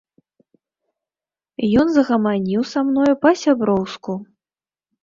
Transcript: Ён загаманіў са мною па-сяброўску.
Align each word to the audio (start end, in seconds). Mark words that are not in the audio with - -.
Ён 1.83 1.87
загаманіў 1.99 2.61
са 2.73 2.79
мною 2.89 3.13
па-сяброўску. 3.29 4.21